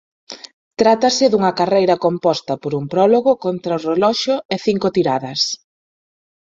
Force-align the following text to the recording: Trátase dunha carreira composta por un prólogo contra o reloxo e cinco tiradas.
Trátase 0.81 1.25
dunha 1.29 1.55
carreira 1.59 2.01
composta 2.05 2.53
por 2.61 2.71
un 2.79 2.85
prólogo 2.93 3.31
contra 3.45 3.77
o 3.79 3.83
reloxo 3.89 4.35
e 4.53 4.55
cinco 4.67 4.87
tiradas. 4.95 5.41